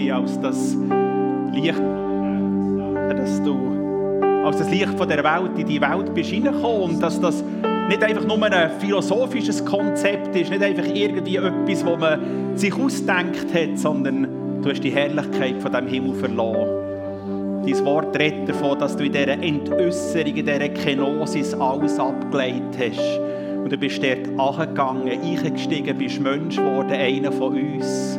[0.00, 0.76] dich als das
[1.52, 1.80] Licht,
[3.16, 3.70] dass du
[4.44, 7.44] als das Licht von der Welt in die Welt bist reingekommen und dass das
[7.88, 13.52] nicht einfach nur ein philosophisches Konzept ist, nicht einfach irgendwie etwas, wo man sich ausdenkt
[13.52, 17.66] hat, sondern du hast die Herrlichkeit von dem Himmel verloren.
[17.66, 23.20] Dein Wort redet davon, dass du in dieser Entäusserung, in dieser Kenosis alles abgeleitet hast.
[23.62, 28.18] Und du bist dort angegangen, eingestiegen, bist Mensch geworden, einer von uns.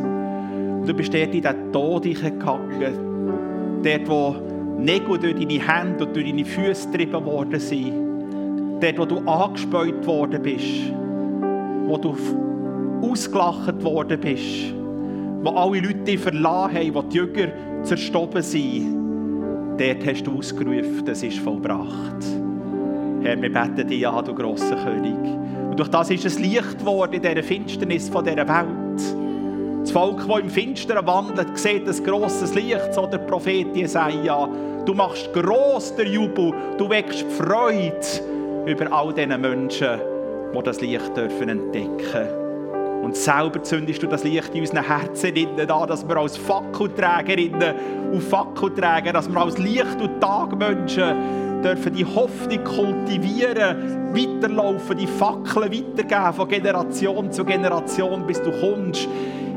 [0.86, 4.36] Du bist dort in den Tod gegangen, dort, wo
[4.80, 7.94] Nägel durch deine Hände und durch deine Füße getrieben worden sind.
[8.82, 10.92] Dort, wo du angespäut worden bist.
[11.86, 12.16] Wo du
[13.02, 14.74] ausgelacht worden bist.
[15.44, 18.98] Wo alle Leute verlassen haben, wo die Jünger zerstoben sind.
[19.78, 22.26] Dort hast du ausgerufen, es ist vollbracht.
[23.22, 25.16] Herr, wir beten dich an, du grosser König.
[25.70, 28.81] Und durch das ist es Licht geworden in dieser Finsternis von dieser Welt.
[29.82, 34.48] Das Volk, das im Finsteren wandelt, sieht ein grosses Licht, so der Prophet Jesaja.
[34.86, 37.96] Du machst gross den Jubel, du wächst Freude
[38.68, 40.00] über all diese Menschen,
[40.56, 42.42] die das Licht dürfen entdecken dürfen.
[43.02, 45.36] Und selber zündest du das Licht in unseren Herzen
[45.72, 47.74] an, dass wir als Fackelträgerinnen
[48.12, 55.72] und Fackelträger, dass wir als Licht- und Tagmenschen dürfen die Hoffnung kultivieren, weiterlaufen, die Fackeln
[55.72, 59.08] weitergeben von Generation zu Generation, bis du kommst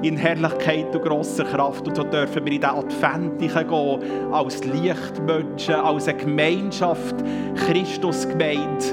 [0.08, 1.86] in Herrlichkeit und grosser Kraft.
[1.86, 7.16] Und so dürfen wir in den Advent gehen, als Lichtmenschen, als eine Gemeinschaft,
[7.56, 8.84] Christusgemeinde,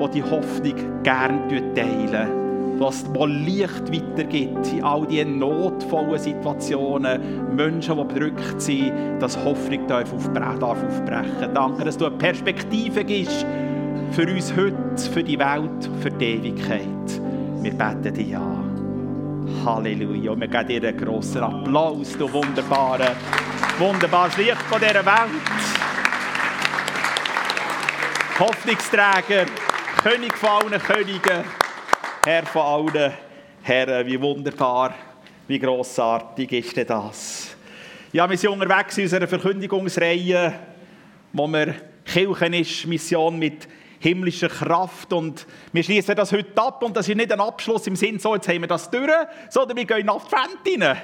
[0.00, 2.44] die die Hoffnung gerne teilen
[2.78, 9.86] was wo Licht weitergibt in all diese notvollen Situationen, Menschen, die bedrückt sind, dass Hoffnung
[9.86, 10.78] darf aufbrechen darf.
[11.54, 13.46] Danke, dass du eine Perspektive gibst
[14.10, 17.20] für uns heute, für die Welt, für die Ewigkeit.
[17.62, 18.63] Wir beten dich an.
[19.64, 20.32] Halleluja.
[20.32, 23.16] Und wir geben dir einen grossen Applaus, du wunderbare,
[23.78, 25.30] wunderbares Licht von dieser Welt.
[28.38, 29.46] Hoffnungsträger,
[30.02, 31.44] König von allen Königen,
[32.24, 33.12] Herr von allen
[33.62, 34.06] Herren.
[34.06, 34.94] Wie wunderbar,
[35.46, 37.56] wie grossartig ist denn das?
[38.12, 40.52] Ja, wir sind unterwegs in unserer Verkündigungsreihe,
[41.32, 41.74] wo wir
[42.04, 43.68] Kirchen ist, Mission mit
[44.04, 45.12] himmlischer Kraft.
[45.12, 48.34] Und wir schließen das heute ab und das ist nicht ein Abschluss im Sinn, so
[48.34, 49.10] jetzt haben wir das durch,
[49.48, 50.98] sondern wir gehen Advent rein.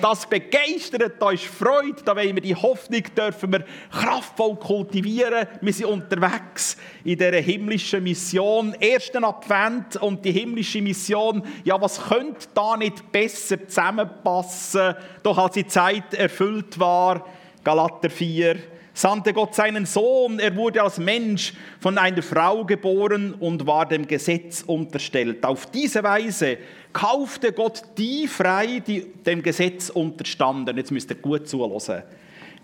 [0.00, 5.46] Das begeistert, da ist Freude, da wollen wir die Hoffnung, dürfen wir kraftvoll kultivieren.
[5.60, 8.74] Wir sind unterwegs in dieser himmlischen Mission.
[8.74, 15.54] Ersten Advent und die himmlische Mission, ja, was könnte da nicht besser zusammenpassen, doch als
[15.54, 17.26] die Zeit erfüllt war,
[17.62, 20.38] Galater 4, sandte Gott seinen Sohn.
[20.38, 25.44] Er wurde als Mensch von einer Frau geboren und war dem Gesetz unterstellt.
[25.44, 26.58] Auf diese Weise
[26.92, 30.76] kaufte Gott die frei, die dem Gesetz unterstanden.
[30.76, 32.04] Jetzt müsst ihr gut zuhören.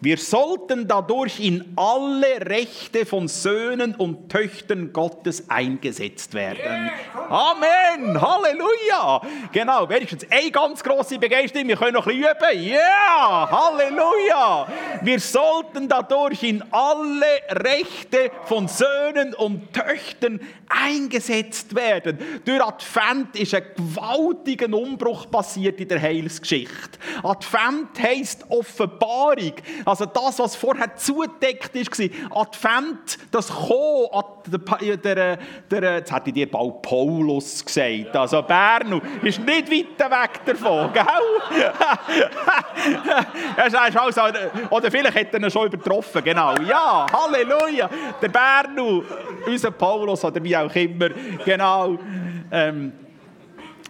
[0.02, 6.90] Wir sollten dadurch in alle Rechte von Söhnen und Töchtern Gottes eingesetzt werden.
[7.28, 8.18] Amen!
[8.18, 9.20] Halleluja!
[9.52, 11.68] Genau, wenigstens eine ganz große Begeisterung.
[11.68, 12.72] Wir können noch ein bisschen üben.
[12.72, 12.78] Ja!
[12.78, 13.50] Yeah!
[13.50, 14.66] Halleluja!
[15.02, 22.18] Wir sollten dadurch in alle Rechte von Söhnen und Töchtern eingesetzt werden.
[22.46, 26.98] Durch Advent ist ein gewaltiger Umbruch passiert in der Heilsgeschichte.
[27.22, 29.52] Advent heisst Offenbarung.
[29.90, 34.08] Also das, was vorher zudeckt war, Advent, das Kommen,
[34.46, 35.38] der, der,
[35.70, 40.92] der, jetzt hätte ich dir bald Paulus gesagt, also Bernu, ist nicht weit weg davon,
[40.92, 41.04] gell?
[43.56, 43.78] also,
[44.70, 46.54] oder vielleicht hätte er ihn schon übertroffen, genau.
[46.58, 47.90] Ja, Halleluja,
[48.22, 49.02] der Bernu,
[49.44, 51.08] unser Paulus oder wie auch immer,
[51.44, 51.98] genau.
[52.52, 52.92] Ähm,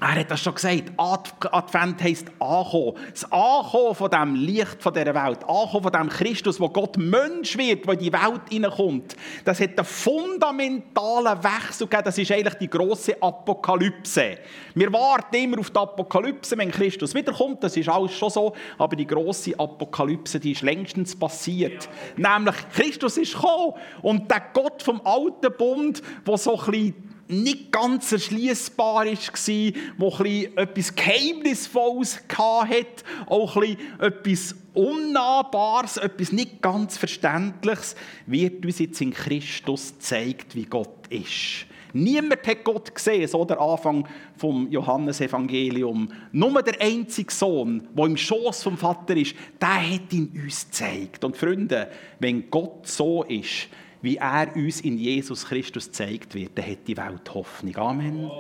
[0.01, 0.85] er hat das schon gesagt.
[0.97, 2.95] Advent heisst Ankommen.
[3.11, 5.45] Das Ankommen von dem Licht von dieser Welt.
[5.47, 9.15] Ankommen von dem Christus, wo Gott Mensch wird, wo in die Welt hineinkommt.
[9.45, 12.05] Das hat einen fundamentalen Wechsel gegeben.
[12.05, 14.39] Das ist eigentlich die grosse Apokalypse.
[14.75, 17.63] Wir warten immer auf die Apokalypse, wenn Christus wiederkommt.
[17.63, 18.55] Das ist alles schon so.
[18.79, 21.91] Aber die grosse Apokalypse, die ist längstens passiert.
[22.17, 22.39] Ja.
[22.39, 23.75] Nämlich, Christus ist gekommen.
[24.01, 30.25] Und der Gott vom alten Bund, der so ein bisschen nicht ganz erschließbar war, wo
[30.25, 33.57] etwas Geheimnisvolles hatte, auch
[33.99, 37.97] etwas Unnahbares, etwas nicht ganz Verständliches,
[38.27, 41.67] wird uns jetzt in Christus gezeigt, wie Gott ist.
[41.93, 44.07] Niemand hat Gott gesehen, so der Anfang
[44.37, 46.09] vom Johannesevangelium.
[46.33, 51.25] Nur der einzige Sohn, der im Schoß vom Vater ist, der hat ihn uns gezeigt.
[51.25, 51.91] Und Freunde,
[52.21, 53.69] wenn Gott so ist,
[54.03, 57.77] wie er uns in Jesus Christus zeigt wird, dann hat die Welt Hoffnung.
[57.77, 58.31] Amen.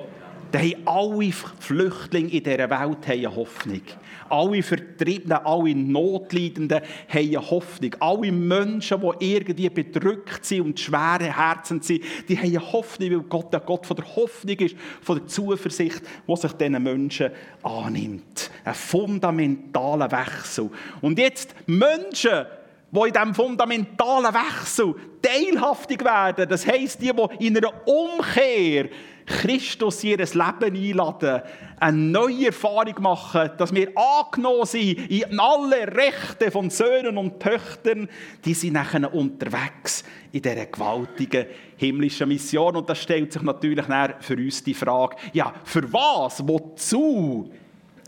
[0.52, 3.82] dann haben alle Flüchtlinge in dieser Welt eine Hoffnung.
[4.28, 7.94] Alle Vertriebenen, alle Notleidenden haben eine Hoffnung.
[8.00, 13.20] Alle Menschen, die irgendwie bedrückt sind und schwere Herzen sind, die haben eine Hoffnung, weil
[13.20, 17.30] Gott der Gott von der Hoffnung ist, von der Zuversicht, die sich diesen Menschen
[17.62, 18.50] annimmt.
[18.64, 20.70] Ein fundamentaler Wechsel.
[21.00, 22.46] Und jetzt Menschen,
[22.92, 26.48] die in diesem fundamentalen Wechsel teilhaftig werden.
[26.48, 28.88] Das heisst, die, die in einer Umkehr
[29.26, 31.42] Christus ihr Leben einladen,
[31.78, 38.08] eine neue Erfahrung machen, dass wir angenommen sind in alle Rechte von Söhnen und Töchtern,
[38.44, 40.02] die sind nachher unterwegs
[40.32, 41.46] in dieser gewaltigen
[41.76, 42.76] himmlischen Mission.
[42.76, 43.86] Und das stellt sich natürlich
[44.19, 47.52] für uns die Frage, ja, für was, wozu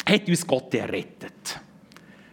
[0.05, 1.61] hat uns Gott errettet?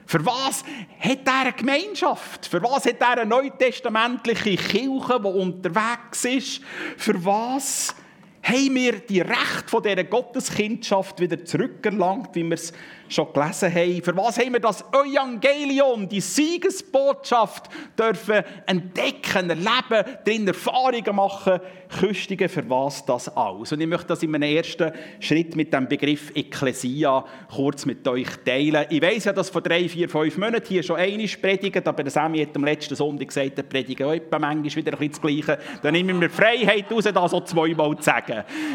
[0.09, 0.63] Für was
[0.99, 2.47] hat er eine Gemeinschaft?
[2.47, 6.61] Für was hat er eine neutestamentliche Kirche, die unterwegs ist?
[6.97, 7.93] Für was
[8.41, 12.73] haben wir die Rechte von dieser Gotteskindschaft wieder zurückerlangt, wie wir es
[13.09, 14.01] schon gelesen haben?
[14.01, 21.59] Für was haben wir das Evangelium, die Siegesbotschaft, dürfen entdecken, erleben, drin Erfahrungen machen?
[21.99, 23.71] Küstigen, für was das alles?
[23.71, 28.27] Und ich möchte das in einem ersten Schritt mit dem Begriff Ekklesia kurz mit euch
[28.45, 28.85] teilen.
[28.89, 32.11] Ich weiß ja, dass vor drei, vier, fünf Monaten hier schon einiges predigt, aber der
[32.11, 35.59] Sammy hat am letzten Sonntag gesagt, er predigt auch manchmal wieder ein bisschen das Gleiche.
[35.81, 38.28] Dann nehme ich mir Freiheit raus, das so zweimal zu sagen.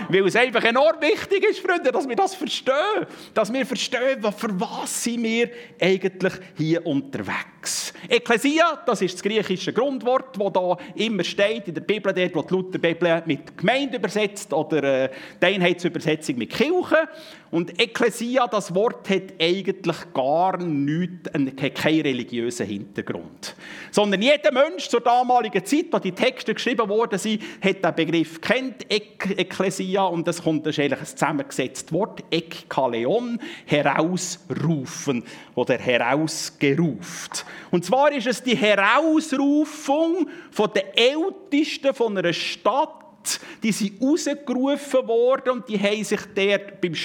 [0.08, 3.06] Weil es einfach enorm wichtig ist, Freunde, dass wir das verstehen.
[3.32, 7.92] Dass wir verstehen, für was sind wir eigentlich hier unterwegs.
[8.08, 12.42] Ekklesia, das ist das griechische Grundwort, das da immer steht in der Bibel, dort, wo
[12.42, 15.10] die Lutherbibel mit Gemeinde übersetzt oder äh,
[15.40, 17.08] die Einheitsübersetzung mit Kirche.
[17.54, 23.54] Und Ekklesia, das Wort hat eigentlich gar nichts, hat keinen religiösen Hintergrund.
[23.92, 28.40] Sondern jeder Mensch zur damaligen Zeit, wo die Texte geschrieben worden sind, hat den Begriff
[28.40, 35.22] kennt, Ekklesia, und das kommt eigentlich ein zusammengesetztes Wort, Ekkaleon, herausrufen
[35.54, 37.46] oder herausgeruft.
[37.70, 45.06] Und zwar ist es die Herausrufung von den Ältesten von einer Stadt, die sind rausgerufen
[45.06, 46.96] worden und die haben sich dort beim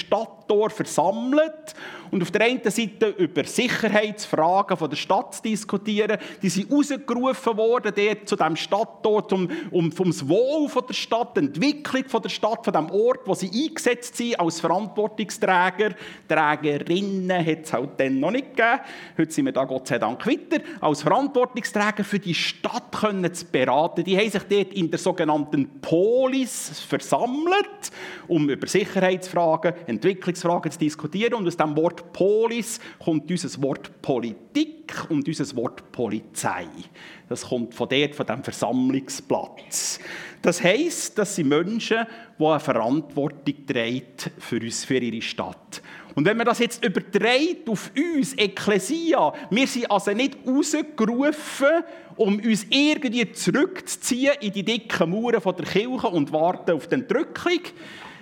[0.49, 1.75] Stadttor versammelt
[2.11, 6.17] und auf der einen Seite über Sicherheitsfragen von der Stadt diskutieren.
[6.41, 11.35] Die sind rausgerufen worden dort zu diesem Stadtort, um, um, das Wohl von der Stadt,
[11.35, 15.93] die Entwicklung von der Stadt, von dem Ort, wo sie eingesetzt sind als Verantwortungsträger.
[16.27, 18.79] Trägerinnen hat es halt dann noch nicht gegeben.
[19.17, 20.63] Heute sind wir da Gott sei Dank weiter.
[20.81, 24.03] Als Verantwortungsträger für die Stadt können zu beraten.
[24.03, 27.91] Die haben sich dort in der sogenannten Polis versammelt,
[28.27, 29.73] um über Sicherheitsfragen,
[30.39, 31.33] Entwicklungsfragen zu diskutieren.
[31.35, 36.67] Und aus dem Wort Polis kommt unser Wort Politik und unser Wort Polizei.
[37.27, 39.99] Das kommt von dort, von dem Versammlungsplatz.
[40.41, 42.05] Das heisst, dass sind Menschen,
[42.39, 44.03] die eine Verantwortung tragen
[44.37, 45.81] für uns, für ihre Stadt.
[46.15, 51.83] Und wenn man das jetzt überträgt auf uns, Ekklesia, wir sind also nicht rausgerufen,
[52.15, 57.61] um uns irgendwie zurückzuziehen in die dicken Mauern der Kirche und warten auf die Entrückung.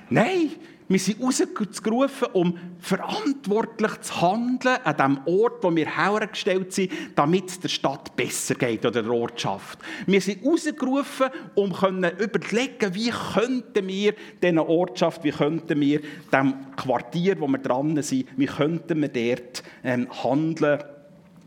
[0.09, 0.51] Nein,
[0.89, 7.49] wir sind rausgerufen, um verantwortlich zu handeln an dem Ort, wo wir hergestellt sind, damit
[7.49, 9.79] es der Stadt besser geht oder der Ortschaft.
[10.05, 16.01] Wir sind rausgerufen, um zu überlegen, wie könnten wir dieser Ortschaft, wie könnten wir
[16.31, 20.83] dem Quartier, wo wir dran sind, wie könnten wir dort ähm, handeln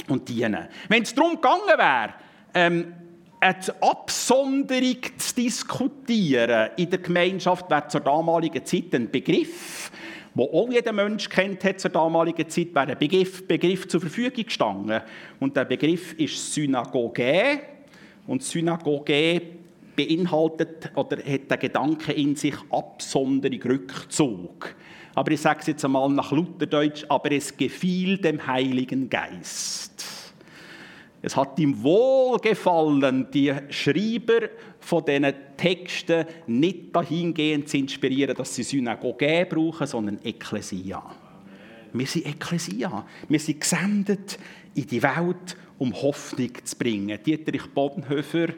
[0.09, 0.69] und dienen.
[0.89, 2.15] Wenn es darum gegangen wäre,
[2.53, 2.93] ähm,
[3.41, 9.91] eine Absonderung zu diskutieren in der Gemeinschaft wäre zur damaligen Zeit ein Begriff,
[10.35, 14.45] wo auch jeder Mensch kennt hat zur damaligen Zeit, wäre ein Begriff, Begriff zur Verfügung
[14.45, 15.01] gestanden.
[15.41, 17.61] Und der Begriff ist Synagoge.
[18.27, 19.43] Und Synagoge
[19.97, 24.77] beinhaltet oder hat den Gedanken in sich Absonderung, Rückzug.
[25.15, 30.20] Aber ich sage es jetzt einmal nach Lutherdeutsch, aber es gefiel dem Heiligen Geist.
[31.23, 34.49] Es hat ihm wohlgefallen, die Schreiber
[34.79, 41.03] von diesen Texten nicht dahingehend zu inspirieren, dass sie Synagoge brauchen, sondern Ekklesia.
[41.93, 43.07] Wir sind Ekklesia.
[43.29, 44.39] Wir sind gesendet
[44.75, 47.19] in die Welt, um Hoffnung zu bringen.
[47.25, 48.49] Dietrich Bodenhöfer,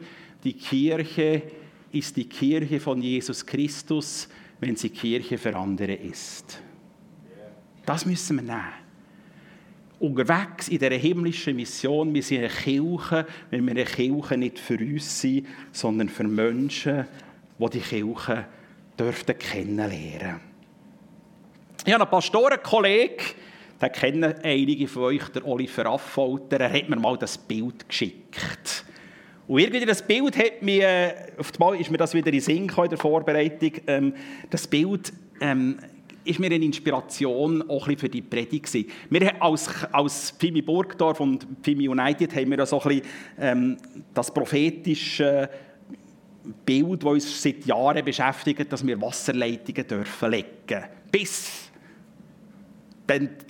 [0.45, 1.43] die Kirche
[1.91, 4.29] ist die Kirche von Jesus Christus,
[4.61, 6.61] wenn sie Kirche für andere ist.
[7.85, 8.82] Das müssen wir nehmen
[10.03, 12.13] unterwegs in dieser himmlischen Mission.
[12.13, 17.07] Wir sind eine Kirche, wenn wir eine Kirche nicht für uns sind, sondern für Menschen,
[17.59, 18.47] die die Kirche
[18.99, 20.41] dürften kennenlernen.
[21.87, 23.27] Ich habe einen Pastorenkollegen,
[23.81, 28.85] den kennen einige von euch, der Oliver Affolter, er hat mir mal das Bild geschickt.
[29.49, 32.69] Und irgendwie das Bild hat mir, äh, auf einmal ist mir das wieder in Sinn
[32.69, 34.15] in der Vorbereitung, ähm,
[34.51, 35.79] das Bild ähm,
[36.25, 38.91] ist mir eine Inspiration auch ein für die Predigt gewesen.
[39.11, 43.05] Wir als, als Pfimi Burgdorf und Pfimi United haben wir so ein bisschen,
[43.39, 43.77] ähm,
[44.15, 45.49] das prophetische
[46.65, 50.85] Bild, das uns seit Jahren beschäftigt, dass wir Wasserleitungen dürfen legen.
[51.11, 51.71] Bis,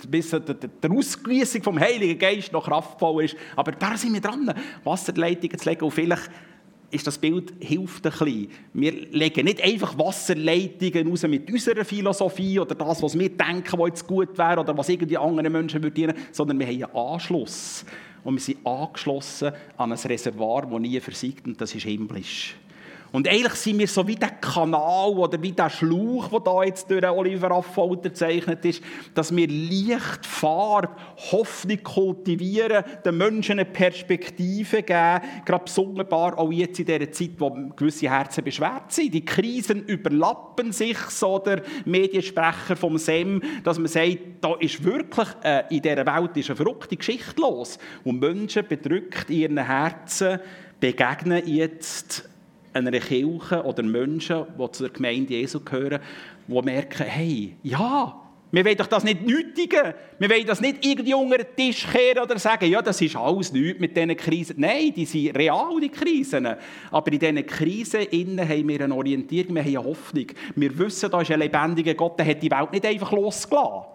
[0.07, 3.35] bis die Ausgießung vom Heiligen Geist noch kraftvoll ist.
[3.55, 4.53] Aber da sind wir dran,
[4.83, 5.85] Wasserleitungen zu legen.
[5.85, 6.29] Und vielleicht
[6.93, 8.47] ist das Bild hilft ein bisschen.
[8.73, 13.87] Wir legen nicht einfach Wasserleitungen raus mit unserer Philosophie oder das, was wir denken, was
[13.87, 17.85] jetzt gut wäre oder was irgendwie anderen Menschen dienen sondern wir haben einen Anschluss.
[18.23, 22.55] Und wir sind angeschlossen an ein Reservoir, das nie versiegt, und das ist himmlisch.
[23.13, 26.89] Und eigentlich sind wir so wie der Kanal oder wie der Schlauch, der da jetzt
[26.89, 28.81] durch Oliver Affolter gezeichnet ist,
[29.13, 30.89] dass wir Licht, Farbe,
[31.31, 37.51] Hoffnung kultivieren, den Menschen eine Perspektive geben, gerade besonders auch jetzt in dieser Zeit, wo
[37.75, 39.13] gewisse Herzen beschwert sind.
[39.13, 45.27] Die Krisen überlappen sich, so der Mediensprecher vom SEM, dass man sagt, da ist wirklich
[45.43, 47.77] äh, in dieser Welt ist eine verrückte Geschichte los.
[48.03, 50.39] Und Menschen bedrückt ihren Herzen
[50.79, 52.32] begegnen jetzt
[52.73, 55.99] einer Kirche oder Menschen, die zur Gemeinde Jesu gehören,
[56.47, 58.19] die merken, hey, ja,
[58.53, 59.95] wir wollen doch das nicht nötigen.
[60.19, 63.51] Wir wollen das nicht irgendwie unter den Tisch kehren oder sagen, ja, das ist alles
[63.51, 64.57] nichts mit diesen Krisen.
[64.59, 66.47] Nein, die sind real, die Krisen.
[66.91, 70.27] Aber in diesen Krisen innen haben wir eine Orientierung, wir haben eine Hoffnung.
[70.55, 73.87] Wir wissen, da ist ein lebendiger Gott, der hat die Welt nicht einfach losgelassen.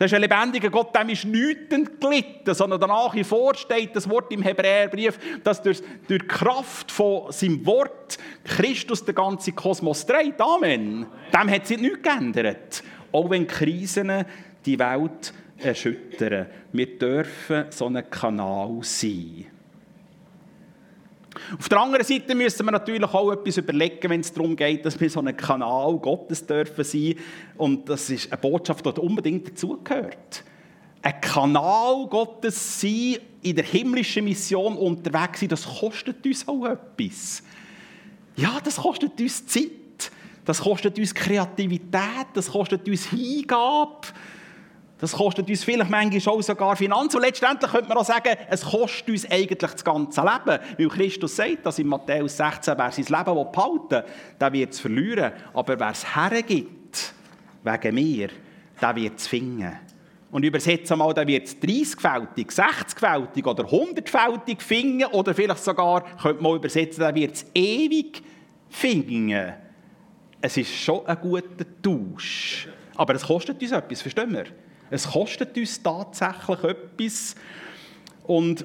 [0.00, 4.08] Das ist ein lebendiger Gott, dem ist nichts entglitten, sondern danach wie vor steht das
[4.08, 10.06] Wort im Hebräerbrief, dass durch, durch die Kraft von seinem Wort Christus den ganzen Kosmos
[10.06, 10.40] dreht.
[10.40, 11.04] Amen.
[11.34, 12.82] Dem hat sich nichts geändert.
[13.12, 14.24] Auch wenn Krisen
[14.64, 16.46] die Welt erschüttern.
[16.72, 19.48] Wir dürfen so ein Kanal sein.
[21.58, 25.00] Auf der anderen Seite müssen wir natürlich auch etwas überlegen, wenn es darum geht, dass
[25.00, 27.14] wir so ein Kanal Gottes dürfen sein.
[27.56, 30.44] Und das ist eine Botschaft, die unbedingt dazugehört.
[31.02, 37.42] Ein Kanal Gottes sein, in der himmlischen Mission unterwegs sein, das kostet uns auch etwas.
[38.36, 39.70] Ja, das kostet uns Zeit.
[40.44, 42.26] Das kostet uns Kreativität.
[42.34, 44.08] Das kostet uns Hingabe.
[45.00, 47.16] Das kostet uns vielleicht manchmal auch sogar Finanzen.
[47.16, 50.58] Und letztendlich könnte man auch sagen, es kostet uns eigentlich das ganze Leben.
[50.78, 54.04] Weil Christus sagt, dass in Matthäus 16, wer sein Leben behalten will,
[54.38, 55.32] der wird es verlieren.
[55.54, 57.14] Aber wer es hergibt,
[57.62, 58.28] wegen mir,
[58.80, 59.72] der wird es finden.
[60.30, 65.06] Und übersetze mal, der wird es 30-fältig, 60-fältig oder 100-fältig finden.
[65.06, 68.22] Oder vielleicht sogar, könnte man übersetzen, der wird es ewig
[68.68, 69.54] finden.
[70.42, 72.68] Es ist schon ein guter Tausch.
[72.96, 74.44] Aber es kostet uns etwas, verstehen wir?
[74.90, 77.36] Es kostet uns tatsächlich etwas.
[78.24, 78.64] Und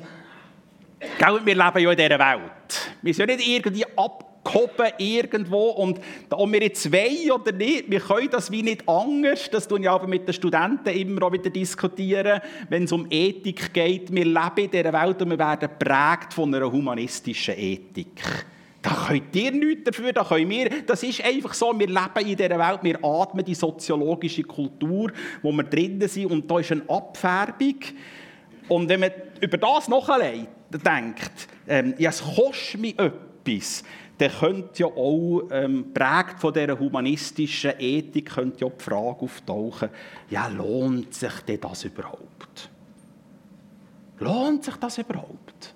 [1.20, 2.96] wir leben ja in dieser Welt.
[3.02, 5.70] Wir sind ja nicht irgendwie abgehoben irgendwo.
[5.72, 6.00] Und
[6.32, 9.50] ob wir jetzt wollen oder nicht, wir können das wie nicht anders.
[9.52, 13.74] Das tun ja aber mit den Studenten immer auch wieder diskutieren, wenn es um Ethik
[13.74, 14.12] geht.
[14.12, 18.46] Wir leben in dieser Welt und wir werden geprägt von einer humanistischen Ethik.
[18.86, 20.70] Da könnt ihr nichts dafür, da können wir.
[20.84, 25.12] Das ist einfach so, wir leben in dieser Welt, wir atmen die soziologische Kultur,
[25.42, 27.80] wo wir drinnen sind und da ist eine Abfärbung.
[28.70, 29.10] Und wenn man
[29.42, 33.84] über das noch allein denkt, ähm, ja, es kostet mich etwas,
[34.20, 39.90] dann könnte ja auch, ähm, prägt von dieser humanistischen Ethik, könnte ja die Frage auftauchen,
[40.30, 42.70] ja, lohnt sich denn das überhaupt?
[44.20, 45.74] Lohnt sich das überhaupt?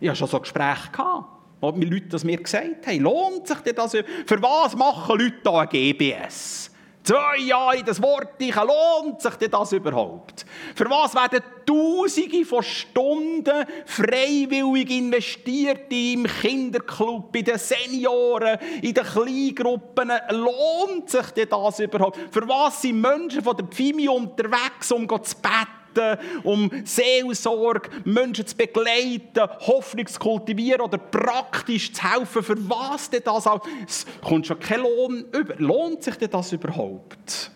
[0.00, 0.90] Ich hatte schon so Gespräche.
[0.90, 1.37] Gehabt.
[1.60, 3.92] Wo die Leute das mir gesagt haben, lohnt sich das?
[3.92, 6.70] Für was machen Leute da ein GBS?
[7.02, 10.44] Zwei Jahre in das Wort, lohnt sich das überhaupt?
[10.74, 19.04] Für was werden Tausende von Stunden freiwillig investiert im Kinderclub, bei den Senioren, in den
[19.04, 20.12] Kleingruppen?
[20.30, 22.18] Lohnt sich das überhaupt?
[22.30, 25.78] Für was sind Menschen von der Pfimi unterwegs, um zu beten?
[25.98, 32.42] Beten, um Seelsorge, Menschen zu begleiten, Hoffnung zu kultivieren oder praktisch zu helfen.
[32.42, 33.66] Für was denn das auch?
[33.86, 35.54] Es kommt schon kein Lohn über.
[35.58, 37.50] Lohnt sich denn das überhaupt?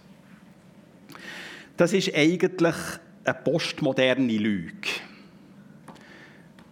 [1.76, 2.75] Das ist eigentlich
[3.25, 4.88] eine postmoderne Lüge.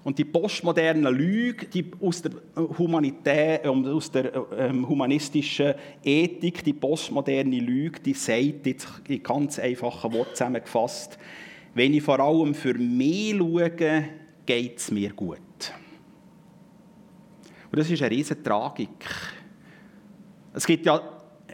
[0.03, 2.33] Und die postmoderne Lüge die aus, der
[2.79, 10.12] Humanität, aus der ähm, humanistischen Ethik, die postmoderne Lüge, die sagt jetzt in ganz einfachen
[10.12, 11.19] Worten zusammengefasst,
[11.75, 14.05] wenn ich vor allem für mich schaue,
[14.47, 15.39] geht es mir gut.
[17.71, 19.07] Und das ist eine riesige Tragik.
[20.53, 21.00] Es gibt ja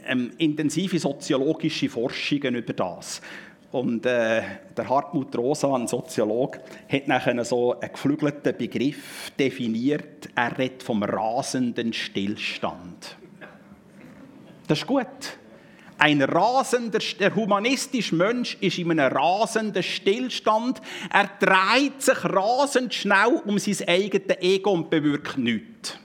[0.05, 3.21] ähm, intensive soziologische Forschungen über das.
[3.71, 4.41] Und äh,
[4.75, 10.29] der Hartmut Rosa, ein Soziologe, hat nachher so einen geflügelten Begriff definiert.
[10.35, 13.17] Er redet vom rasenden Stillstand.
[14.67, 15.37] Das ist gut.
[15.99, 20.79] Ein rasender, der humanistische Mensch ist in einem rasenden Stillstand.
[21.11, 25.97] Er dreht sich rasend schnell um sein eigenes Ego und bewirkt nichts.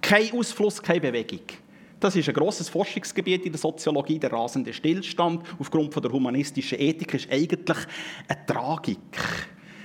[0.00, 1.40] Kein Ausfluss, keine Bewegung.
[1.98, 4.20] Das ist ein grosses Forschungsgebiet in der Soziologie.
[4.20, 7.78] Der rasende Stillstand aufgrund von der humanistischen Ethik ist eigentlich
[8.28, 8.98] eine Tragik.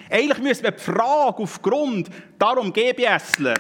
[0.10, 3.56] Eigentlich müssen wir die Frage aufgrund, darum GBSler,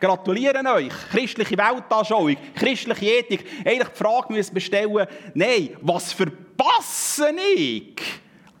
[0.00, 7.32] gratulieren euch, christliche Weltanschauung, christliche Ethik, eigentlich die Frage müssen wir stellen, nein, was verpasse
[7.56, 7.96] ich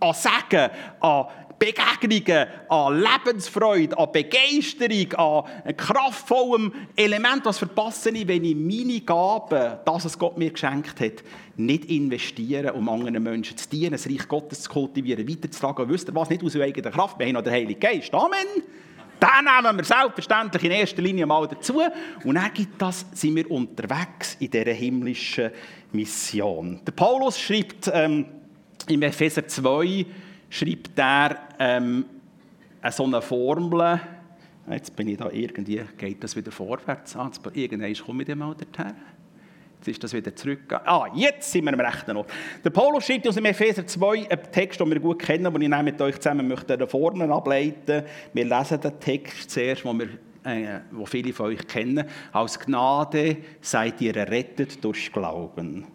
[0.00, 1.26] an Sagen, an
[1.58, 9.78] Begegnungen, an Lebensfreude, an Begeisterung, an kraftvollem Element, was verpasse ich, wenn ich meine Gaben,
[9.84, 11.24] das, was Gott mir geschenkt hat,
[11.56, 15.88] nicht investieren, um anderen Menschen zu dienen, das Reich Gottes zu kultivieren, weiterzutragen.
[15.88, 16.28] Wisst ihr was?
[16.28, 17.18] Nicht aus eigener Kraft.
[17.18, 18.12] Wir haben noch den Heiligen Geist.
[18.12, 18.46] Amen.
[19.20, 21.80] Den nehmen wir selbstverständlich in erster Linie mal dazu.
[22.24, 25.50] Und dann gibt das, sind wir unterwegs in dieser himmlischen
[25.92, 26.80] Mission.
[26.86, 28.26] Der Paulus schreibt ähm,
[28.88, 30.06] im Epheser 2,
[30.50, 32.04] schreibt er ähm,
[32.90, 34.00] so eine Formel.
[34.70, 37.16] Jetzt bin ich da irgendwie, geht das wieder vorwärts.
[37.16, 38.94] Ah, irgendwann komme ich dann mal dorthin.
[39.86, 40.72] Jetzt ist das wieder zurück.
[40.72, 42.30] Ah, jetzt sind wir am rechten Ort.
[42.64, 45.82] Der Paulus schreibt aus dem Epheser 2 einen Text, den wir gut kennen, den ich
[45.82, 50.08] mit euch zusammen möchte eine Formel ableiten Wir lesen den Text zuerst, den wir
[50.44, 52.04] äh, wo viele von euch kennen.
[52.32, 55.86] Aus Gnade seid ihr errettet durch Glauben.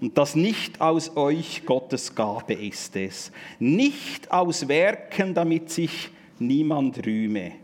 [0.00, 7.04] Und das nicht aus euch Gottes Gabe ist es, nicht aus Werken, damit sich niemand
[7.04, 7.63] rühme.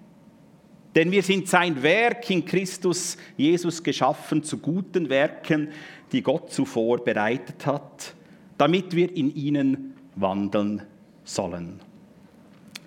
[0.95, 5.69] Denn wir sind sein Werk in Christus Jesus geschaffen zu guten Werken,
[6.11, 8.15] die Gott zuvor bereitet hat,
[8.59, 10.83] damit wir in ihnen wandeln
[11.25, 11.81] sollen.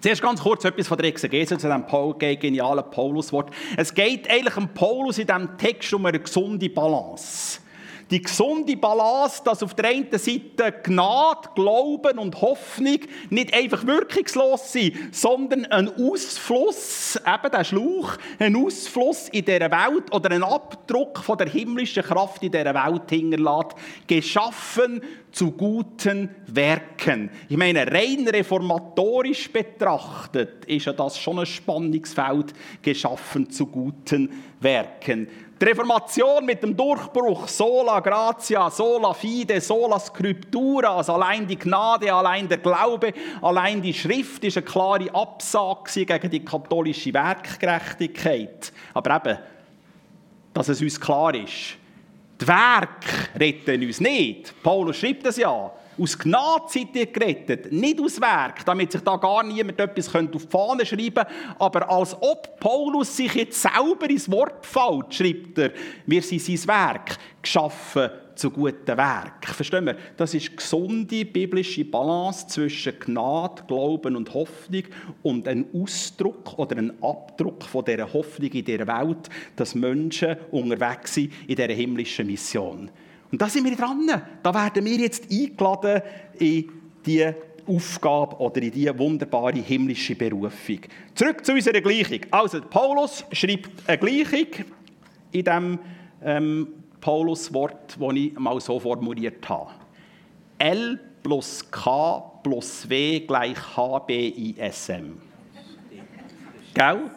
[0.02, 3.54] Zuerst ganz kurz etwas von der Exegese zu diesem genialen Pauluswort.
[3.78, 7.62] Es geht eigentlich um Paulus in diesem Text um eine gesunde Balance
[8.10, 14.72] die gesunde Balance, dass auf der einen Seite Gnade, Glauben und Hoffnung nicht einfach wirkungslos
[14.72, 21.20] sind, sondern ein Ausfluss, eben der Schlauch, ein Ausfluss in dieser Welt oder ein Abdruck
[21.20, 23.76] von der himmlischen Kraft in dieser Welt hinterlässt,
[24.08, 25.02] geschaffen
[25.34, 27.32] zu guten Werken.
[27.50, 35.28] Ich meine, rein reformatorisch betrachtet ist ja das schon ein Spannungsfeld, geschaffen zu guten Werken.
[35.64, 42.14] Die Reformation mit dem Durchbruch sola gratia, sola fide, sola scriptura, also allein die Gnade,
[42.14, 48.74] allein der Glaube, allein die Schrift ist eine klare Absage gegen die katholische Werkgerechtigkeit.
[48.94, 49.40] Aber eben,
[50.54, 51.78] dass es uns klar ist,
[52.42, 54.62] die Werke retten uns nicht.
[54.62, 55.72] Paulus schreibt das ja.
[56.00, 60.22] Aus Gnade seid ihr gerettet, nicht aus Werk, damit sich da gar niemand etwas auf
[60.32, 61.28] die Fahne schreiben könnte.
[61.60, 65.72] Aber als ob Paulus sich jetzt selber ins Wort fällt, schreibt er,
[66.06, 69.46] wir sind sein Werk geschaffen zu guten Werk.
[69.46, 69.98] Verstehen wir?
[70.18, 74.84] Das ist gesunde biblische Balance zwischen Gnade, Glauben und Hoffnung
[75.22, 81.14] und ein Ausdruck oder ein Abdruck von dieser Hoffnung in dieser Welt, dass Menschen unterwegs
[81.14, 82.90] sind in dieser himmlischen Mission.
[83.34, 84.08] Und da sind wir dran.
[84.44, 86.04] Da werden wir jetzt eingeladen
[86.38, 86.72] in
[87.04, 87.32] die
[87.66, 90.82] Aufgabe oder in diese wunderbare himmlische Berufung.
[91.16, 92.20] Zurück zu unserer Gleichung.
[92.30, 94.66] Also, Paulus schreibt eine Gleichung
[95.32, 95.80] in dem
[96.24, 96.68] ähm,
[97.02, 99.72] Paulus-Wort, das ich mal so formuliert habe.
[100.60, 105.18] L plus K plus W gleich HBISM.
[106.76, 107.10] Gell?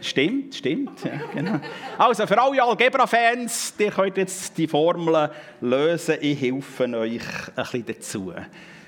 [0.00, 1.04] Stimmt, stimmt.
[1.04, 1.60] Ja, genau.
[1.98, 6.16] Also für alle Algebra-Fans, ihr könnt jetzt die Formel lösen.
[6.20, 7.20] Ich helfe euch
[7.56, 8.32] ein bisschen dazu.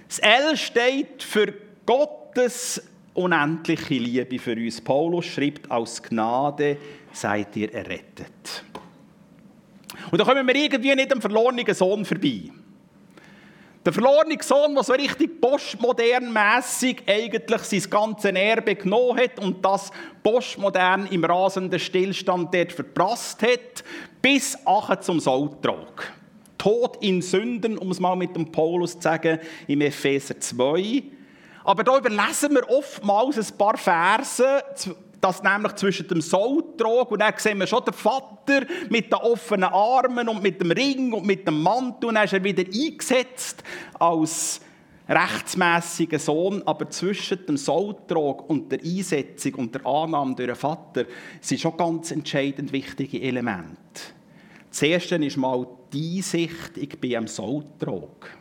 [0.09, 1.53] Das L steht für
[1.85, 2.83] Gottes
[3.15, 4.81] unendliche Liebe für uns.
[4.81, 6.77] Paulus schreibt, aus Gnade
[7.13, 8.65] seid ihr errettet.
[10.11, 12.51] Und da kommen wir irgendwie nicht am verlorenen Sohn vorbei.
[13.85, 19.91] Der verlorene Sohn, der so richtig postmodernmässig eigentlich sein ganzes Erbe genommen hat und das
[20.23, 23.83] postmodern im rasenden Stillstand dort verprasst hat,
[24.21, 24.57] bis
[25.01, 26.13] zum Sautrag.
[26.59, 31.03] Tod in Sünden, um es mal mit dem Paulus zu sagen, im Epheser 2.
[31.65, 34.63] Aber da überlesen wir oftmals ein paar Verse,
[35.23, 39.71] das nämlich zwischen dem Sautrag und dann sehen wir schon den Vater mit den offenen
[39.71, 43.63] Armen und mit dem Ring und mit dem Mantel und dann ist er wieder eingesetzt
[43.99, 44.61] als
[45.09, 51.05] rechtsmäßiger Sohn, aber zwischen dem Sautrag und der Einsetzung und der Annahme durch den Vater
[51.41, 53.79] sind schon ganz entscheidend wichtige Elemente.
[54.71, 58.39] Das erste ist mal die Einsicht, ich bin am Sautrag.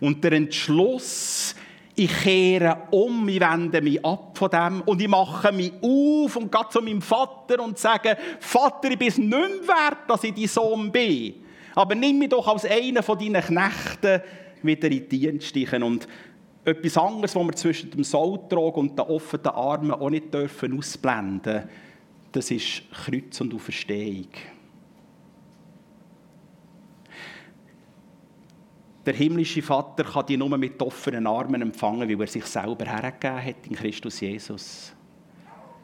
[0.00, 1.54] Und der Entschluss,
[1.94, 6.50] ich kehre um, ich wende mich ab von dem und ich mache mich auf und
[6.50, 10.34] gehe zu meinem Vater und sage, Vater, ich bin es nicht mehr wert, dass ich
[10.34, 11.34] dein Sohn bin.
[11.74, 14.22] Aber nimm mich doch als einen von deinen Knechten
[14.62, 15.82] wieder in die Dienststichen.
[15.82, 16.08] Und
[16.64, 21.68] etwas anderes, was wir zwischen dem Sautrag und den offenen Armen auch nicht dürfen ausblenden
[22.32, 24.28] das ist Kreuz und Auferstehung.
[29.04, 33.44] Der himmlische Vater kann die nur mit offenen Armen empfangen, weil er sich selber hergegeben
[33.44, 34.92] hat in Christus Jesus.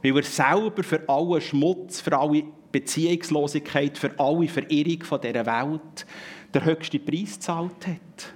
[0.02, 6.06] Weil er selber für allen Schmutz, für alle Beziehungslosigkeit, für alle Verirrung von dieser Welt
[6.54, 8.34] den höchsten Preis gezahlt hat.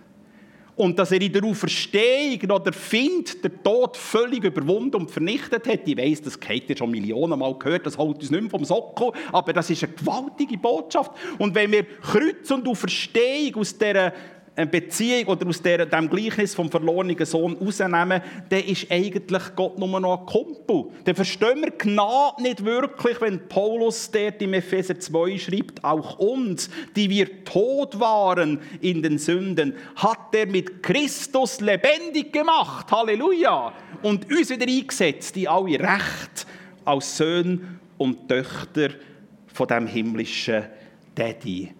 [0.74, 5.68] Und dass er in der Auferstehung noch der Find, der Tod völlig überwunden und vernichtet
[5.68, 5.86] hat.
[5.86, 8.64] Ich weiss, das habt ihr schon Millionen Mal gehört, das holt uns nicht mehr vom
[8.64, 11.12] Sockel, aber das ist eine gewaltige Botschaft.
[11.38, 14.12] Und wenn wir Kreuz und Auferstehung aus dieser
[14.54, 19.98] eine Beziehung oder aus dem Gleichnis vom verlorenen Sohn rausnehmen, dann ist eigentlich Gott nur
[19.98, 20.92] noch ein Kumpel.
[21.04, 26.68] Dann verstehen wir Gnade nicht wirklich, wenn Paulus dort im Epheser 2 schreibt, auch uns,
[26.94, 32.90] die wir tot waren in den Sünden, hat er mit Christus lebendig gemacht.
[32.90, 33.72] Halleluja!
[34.02, 36.46] Und uns wieder eingesetzt in alle Recht
[36.84, 38.90] als Söhne und Töchter
[39.46, 40.64] von dem himmlischen
[41.14, 41.72] Daddy.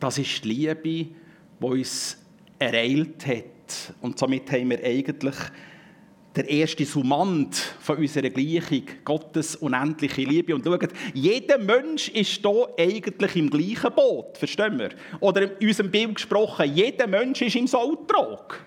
[0.00, 1.19] Das ist die Liebe,
[1.60, 2.16] die uns
[2.58, 3.94] ereilt hat.
[4.00, 5.36] Und somit haben wir eigentlich
[6.36, 10.54] der erste Summand von unserer Gleichung, Gottes unendliche Liebe.
[10.54, 14.90] Und schaut, jeder Mensch ist hier eigentlich im gleichen Boot, verstehen wir?
[15.18, 18.64] Oder in unserem Bild gesprochen, jeder Mensch ist im Sautrag.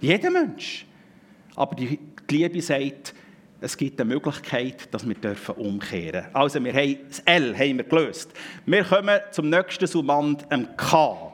[0.00, 0.86] Jeder Mensch.
[1.54, 1.98] Aber die
[2.30, 3.14] Liebe sagt,
[3.60, 6.34] es gibt eine Möglichkeit, dass wir dürfen umkehren dürfen.
[6.34, 8.32] Also, wir haben das L haben wir gelöst.
[8.66, 11.31] Wir kommen zum nächsten Summand, dem K.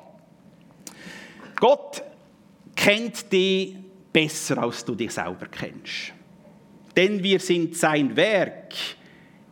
[1.60, 2.02] Gott
[2.76, 3.76] kennt dich
[4.12, 6.12] besser, als du dich selber kennst.
[6.96, 8.74] Denn wir sind sein Werk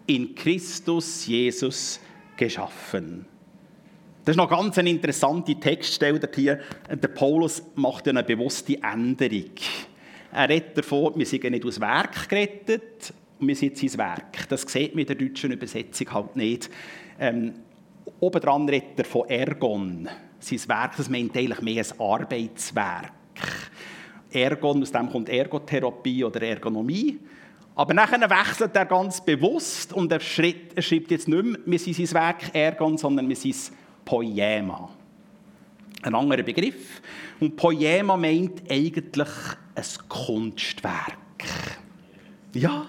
[0.07, 2.01] in Christus Jesus
[2.37, 3.27] geschaffen.
[4.25, 6.61] Das ist noch ganz eine interessante Textstelle hier.
[6.91, 9.53] Der Paulus macht eine bewusste Änderung.
[10.33, 14.49] Er redet davon, wir sind nicht aus Werk gerettet, wir sind sein Werk.
[14.49, 16.71] Das sieht man in der deutschen Übersetzung halt nicht.
[17.19, 17.55] Ähm,
[18.19, 23.13] obendran redet er von Ergon sein Werk, das meint eigentlich mehr ein Arbeitswerk.
[24.31, 27.19] Ergon, aus dem kommt Ergotherapie oder Ergonomie.
[27.75, 31.79] Aber nachher wechselt er ganz bewusst und er schreibt, er schreibt jetzt nicht mehr, wir
[31.79, 33.57] sind sein Werk Ergon, sondern wir sind
[34.05, 34.91] Poema.
[36.03, 37.03] Ein anderer Begriff.
[37.41, 39.29] Und Poema meint eigentlich
[39.75, 41.19] ein Kunstwerk.
[42.55, 42.89] Ja.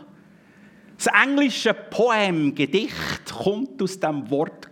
[0.97, 4.69] Das englische Poem, Gedicht, kommt aus dem Wort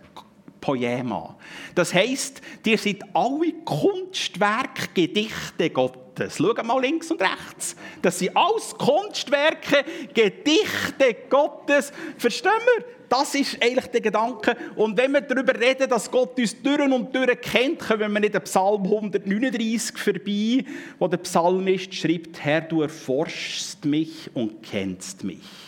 [0.66, 1.36] Poema.
[1.76, 6.38] Das heisst, ihr seid alle Kunstwerke, Gedichte Gottes.
[6.38, 7.76] Schaut mal links und rechts.
[8.02, 11.92] Das sind alles Kunstwerke, Gedichte Gottes.
[12.18, 12.84] Verstehen wir?
[13.08, 14.56] Das ist eigentlich der Gedanke.
[14.74, 18.34] Und wenn wir darüber reden, dass Gott uns durch und durch kennt, kommen wir nicht
[18.34, 20.64] den Psalm 139 vorbei,
[20.98, 25.65] wo der Psalmist schreibt, Herr, du erforschst mich und kennst mich.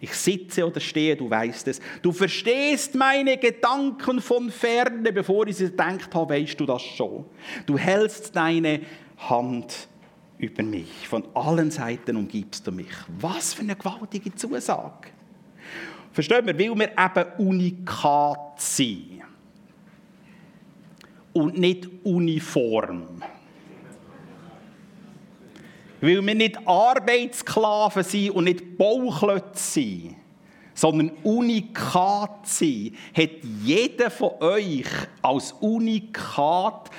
[0.00, 1.80] Ich sitze oder stehe, du weißt es.
[2.00, 7.26] Du verstehst meine Gedanken von ferne, bevor ich sie gedacht habe, weißt du das schon.
[7.66, 8.80] Du hältst deine
[9.18, 9.88] Hand
[10.38, 11.06] über mich.
[11.06, 12.88] Von allen Seiten umgibst du mich.
[13.20, 15.08] Was für eine gewaltige Zusage.
[16.12, 19.20] Verstehen wir, weil wir eben unikat sind.
[21.32, 23.22] Und nicht uniform
[26.00, 30.16] weil wir nicht Arbeitssklaven sind und nicht Bauklötze sind,
[30.74, 33.30] sondern Unikat sind, hat
[33.62, 34.86] jeder von euch
[35.20, 36.90] als Unikat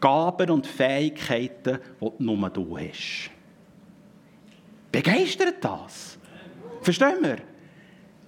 [0.00, 3.30] Gaben und Fähigkeiten, die nur du hast.
[4.92, 6.18] Begeistert das?
[6.80, 7.38] Verstehen wir?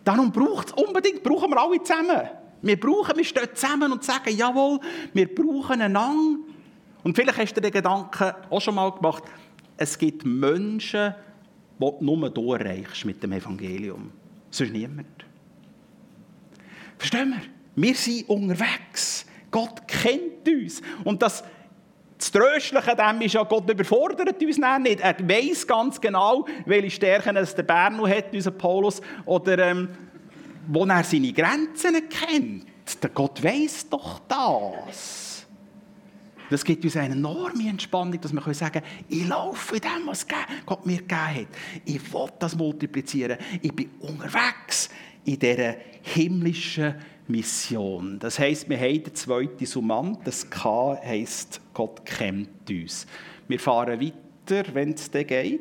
[0.04, 2.28] Darum braucht es unbedingt, brauchen wir alle zusammen.
[2.62, 4.80] Wir brauchen, wir stehen zusammen und sagen, jawohl,
[5.14, 6.40] wir brauchen einander.
[7.02, 9.24] Und vielleicht hast du den Gedanken auch schon mal gemacht,
[9.80, 11.14] es gibt Menschen,
[11.78, 14.12] die du nur du erreichst mit dem Evangelium.
[14.50, 15.06] Sonst niemand.
[16.98, 17.40] Verstehen wir?
[17.76, 19.24] Wir sind unterwegs.
[19.50, 20.82] Gott kennt uns.
[21.02, 21.42] Und das,
[22.18, 25.00] das Tröstliche dem ist ja, Gott überfordert uns nicht.
[25.00, 29.88] Er weiß ganz genau, welche Stärken es der Berno hat, unser Paulus, oder ähm,
[30.68, 32.66] wo er seine Grenzen kennt.
[33.02, 35.29] Der Gott weiß doch das.
[36.50, 40.26] Das gibt uns eine enorme Entspannung, dass wir sagen können, ich laufe in dem, was
[40.66, 41.46] Gott mir gegeben hat.
[41.84, 43.38] Ich will das multiplizieren.
[43.62, 44.90] Ich bin unterwegs
[45.24, 46.96] in dieser himmlischen
[47.28, 48.18] Mission.
[48.18, 50.26] Das heisst, wir haben den zweiten Summand.
[50.26, 53.06] Das K heisst, Gott kennt uns.
[53.46, 55.60] Wir fahren weiter, wenn es dann geht.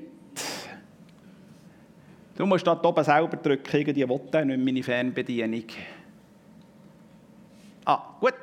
[2.36, 5.66] Du musst da oben selber drücken, die will nicht meine Fernbedienung.
[7.86, 8.34] Ah, gut.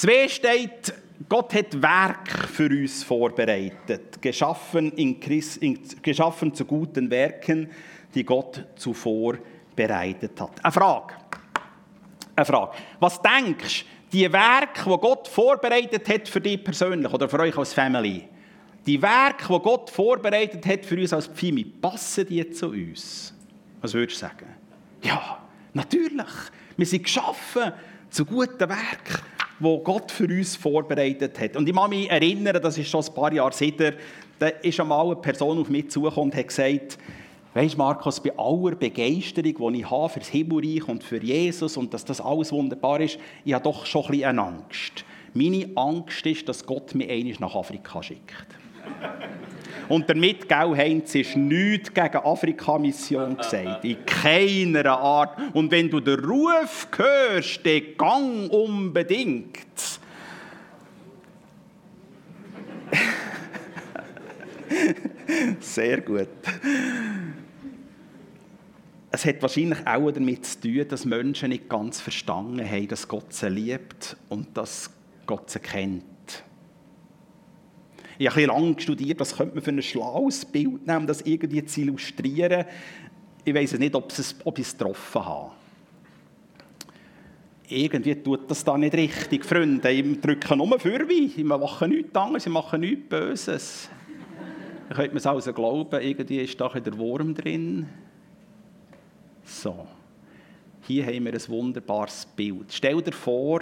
[0.00, 0.94] Das W steht,
[1.28, 7.68] Gott hat Werk für uns vorbereitet, geschaffen, in Christ, in, geschaffen zu guten Werken,
[8.14, 9.36] die Gott zuvor
[9.76, 10.52] bereitet hat.
[10.64, 11.14] Eine Frage.
[12.34, 12.78] Eine Frage.
[12.98, 17.58] Was denkst du, die Werke, die Gott vorbereitet hat für dich persönlich oder für euch
[17.58, 18.26] als Family,
[18.86, 23.34] die Werke, die Gott vorbereitet hat für uns als Pfimi, passen die zu uns?
[23.82, 24.46] Was würdest du sagen?
[25.02, 25.42] Ja,
[25.74, 26.24] natürlich.
[26.78, 27.74] Wir sind geschaffen
[28.08, 29.20] zu guten Werken,
[29.60, 31.56] die Gott für uns vorbereitet hat.
[31.56, 33.92] Und ich kann mich erinnern, das ist schon ein paar Jahre später,
[34.38, 36.98] da ist einmal eine Person auf mich zugekommen und hat gesagt,
[37.52, 41.92] Weißt Markus, bei aller Begeisterung, die ich habe für das Himmelreich und für Jesus und
[41.92, 45.04] dass das alles wunderbar ist, ich habe doch schon ein bisschen Angst.
[45.34, 48.46] Meine Angst ist, dass Gott mich einmal nach Afrika schickt.
[49.88, 53.84] Und damit, gell, Heinz, ist nichts gegen Afrika-Mission gesagt.
[53.84, 55.38] In keiner Art.
[55.52, 59.58] Und wenn du den Ruf hörst, dann gang unbedingt.
[65.60, 66.28] Sehr gut.
[69.12, 73.32] Es hat wahrscheinlich auch damit zu tun, dass Menschen nicht ganz verstanden haben, dass Gott
[73.32, 74.90] sie liebt und dass
[75.26, 76.04] Gott sie kennt.
[78.20, 81.64] Ich habe ein lange studiert, was könnte man für ein schlaues Bild nehmen, das irgendwie
[81.64, 82.66] zu illustrieren.
[83.42, 85.52] Ich weiß nicht, ob, es, ob ich es getroffen habe.
[87.66, 89.90] Irgendwie tut das da nicht richtig, Freunde.
[89.90, 91.38] Ich drücke nur für mich.
[91.38, 93.88] Ich mache nichts anderes, ich mache nichts Böses.
[94.90, 97.86] Ihr könnt mir es also glauben, irgendwie ist da der Wurm drin.
[99.44, 99.86] So,
[100.82, 102.66] hier haben wir ein wunderbares Bild.
[102.70, 103.60] Stell dir vor,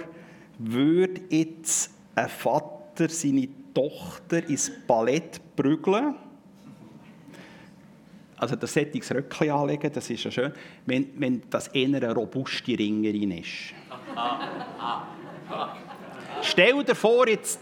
[0.58, 6.14] würde jetzt ein Vater seine Tochter ins Ballett prügeln,
[8.36, 10.52] also das sättiges Röckchen anlegen, das ist ja schön,
[10.86, 13.74] wenn, wenn das eher eine robuste Ringerin ist.
[16.42, 17.60] Stell dir vor, jetzt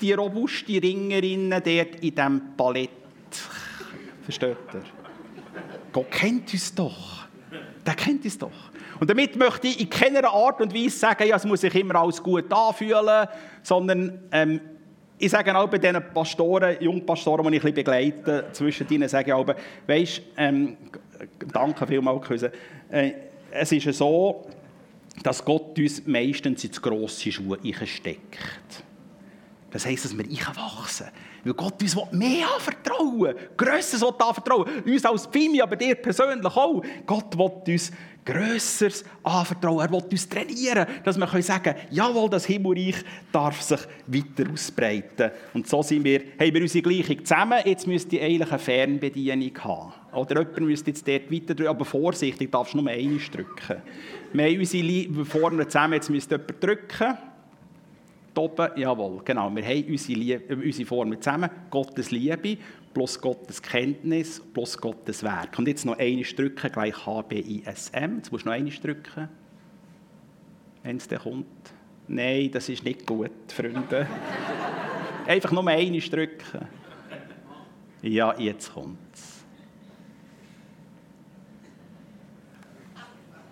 [0.00, 2.90] die robuste Ringerin dort in diesem Ballett.
[4.22, 4.82] Versteht ihr?
[5.92, 7.16] Gott kennt uns doch
[7.86, 8.50] der kennt es doch.
[8.98, 11.96] Und damit möchte ich in keiner Art und Weise sagen, ja, es muss sich immer
[11.96, 13.28] alles gut anfühlen,
[13.62, 14.60] sondern ähm,
[15.18, 19.28] ich sage auch bei diesen Pastoren, Jungpastoren, die ich ein bisschen begleite, zwischen ihnen sage
[19.28, 19.46] ich auch,
[19.86, 20.76] weisst, ähm,
[21.52, 22.52] danke vielmals, Küsse,
[22.90, 23.12] äh,
[23.50, 24.46] es ist so,
[25.22, 28.36] dass Gott uns meistens in grosse Schuhe steckt.
[29.76, 31.06] Das heisst, dass wir wachsen
[31.44, 34.66] weil Gott uns mehr anvertrauen Grösseres will anvertrauen.
[34.86, 36.82] Uns als Pfimi, aber dir persönlich auch.
[37.04, 37.92] Gott will uns
[38.24, 39.80] Grösseres anvertrauen.
[39.80, 42.96] Er will uns trainieren, dass wir sagen können, jawohl, das Himmelreich
[43.30, 45.30] darf sich weiter ausbreiten.
[45.52, 47.60] Und so sind wir, haben wir unsere Gleichung zusammen.
[47.66, 49.92] Jetzt müsste ich eigentlich eine Fernbedienung haben.
[50.14, 51.68] Oder jemand müsste jetzt dort weiter drücken.
[51.68, 53.82] Aber vorsichtig, darfst du nur einmal drücken.
[54.32, 57.18] Wir haben unsere Formen zusammen, jetzt müsste jemand drücken
[58.38, 59.54] oben, jawohl, genau.
[59.54, 61.50] Wir haben unsere, Liebe, äh, unsere Formel zusammen.
[61.70, 62.58] Gottes Liebe
[62.92, 65.58] plus Gottes Kenntnis plus Gottes Werk.
[65.58, 68.16] Und jetzt noch eine drücken, gleich H-B-I-S-M.
[68.16, 69.28] Jetzt musst du noch eine drücken.
[70.82, 71.46] Wenn es dann kommt.
[72.08, 74.06] Nein, das ist nicht gut, Freunde.
[75.26, 76.68] Einfach nur eine drücken.
[78.02, 79.44] Ja, jetzt kommt es.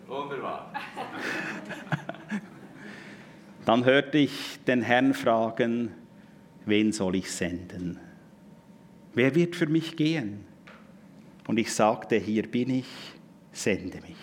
[0.06, 0.72] Wunderbar.
[3.64, 5.94] Dann hörte ich den Herrn fragen,
[6.66, 7.98] wen soll ich senden?
[9.14, 10.44] Wer wird für mich gehen?
[11.46, 12.86] Und ich sagte, hier bin ich,
[13.52, 14.16] sende mich.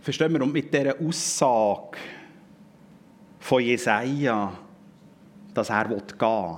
[0.00, 0.42] Verstehen wir?
[0.42, 1.98] Und mit dieser Aussage
[3.38, 4.52] von Jesaja,
[5.54, 6.56] dass er gehen will.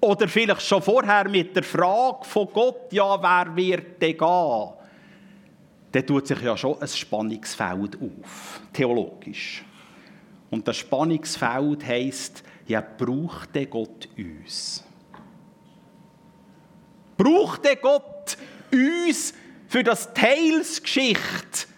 [0.00, 4.83] Oder vielleicht schon vorher mit der Frage von Gott, ja, wer wird denn gehen?
[5.94, 9.64] Dann tut sich ja schon ein Spannungsfeld auf, theologisch.
[10.50, 14.82] Und das Spannungsfeld heisst, ja, braucht der Gott uns?
[17.16, 18.36] Braucht der Gott
[18.72, 19.34] uns,
[19.68, 21.68] für das Teilsgeschichte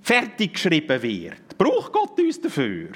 [0.00, 1.58] fertig geschrieben wird?
[1.58, 2.88] Braucht Gott uns dafür?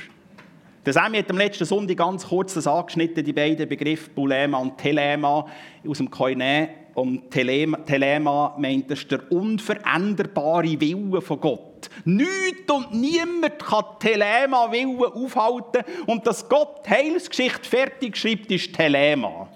[0.86, 4.78] Der Sammy hat am letzten Sonntag ganz kurz das angeschnitten, die beiden Begriffe Bulema und
[4.78, 5.46] Telema
[5.86, 6.85] aus dem Koine.
[6.96, 11.90] Und Telema, meint, das ist der unveränderbare Wille von Gott.
[12.06, 15.84] Nichts und niemand kann Telema Willen aufhalten.
[16.06, 19.46] Und dass Gott Heilsgeschichte fertig schreibt, ist Telema.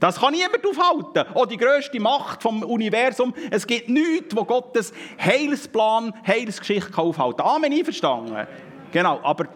[0.00, 1.32] Das kann niemand aufhalten.
[1.36, 3.32] Auch die grösste Macht vom Universum.
[3.52, 4.92] Es gibt nichts, wo Gottes
[5.24, 7.54] Heilsplan, Heilsgeschichte aufhalten kann.
[7.54, 8.48] Amen, einverstanden?
[8.90, 9.46] Genau, aber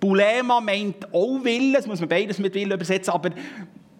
[0.00, 3.30] Bulema meint auch Willen, das muss man beides mit Willen übersetzen, aber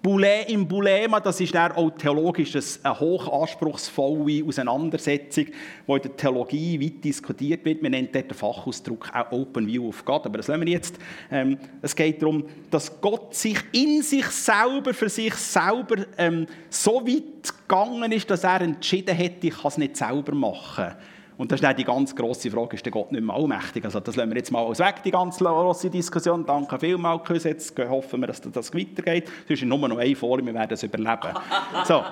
[0.03, 7.05] Im Bulema, das ist dann auch theologisch eine hochanspruchsvolle Auseinandersetzung, die in der Theologie weit
[7.05, 7.83] diskutiert wird.
[7.83, 10.25] Man nennt dort den Fachausdruck auch Open View of God.
[10.25, 10.97] Aber das lassen wir jetzt.
[11.31, 17.07] Ähm, es geht darum, dass Gott sich in sich selber, für sich selber ähm, so
[17.07, 20.95] weit gegangen ist, dass er entschieden hätte, ich kann es nicht selber machen.
[21.41, 23.83] Und das ist dann die ganz grosse Frage, ist der Gott nicht mehr allmächtig?
[23.87, 26.45] Also das lassen wir jetzt mal aus weg, die ganze grosse Diskussion.
[26.45, 27.45] Danke vielmals, Küss.
[27.45, 29.27] Jetzt hoffen wir, dass das weitergeht.
[29.47, 31.33] Es ist nur noch eine Folie, wir werden es überleben.
[31.87, 32.05] So,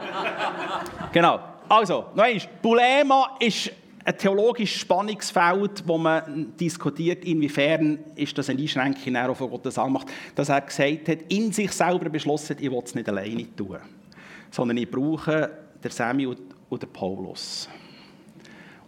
[1.13, 1.41] genau.
[1.69, 2.49] Also, noch einmal.
[2.63, 3.71] Bulema ist
[4.03, 10.07] ein theologisches Spannungsfeld, wo man diskutiert, inwiefern ist das eine Einschränkung auch von Gottes Allmacht,
[10.37, 13.77] dass er gesagt hat, in sich selber beschlossen, ich will es nicht alleine tun,
[14.51, 15.51] sondern ich brauche
[15.85, 16.35] den Samuel
[16.71, 17.69] und den Paulus.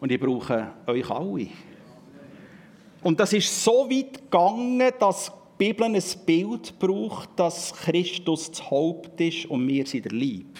[0.00, 1.48] Und ich brauche euch alle.
[3.02, 8.70] Und das ist so weit gegangen, dass die Bibel ein Bild braucht, dass Christus das
[8.70, 10.58] Haupt ist und wir sind der Lieb.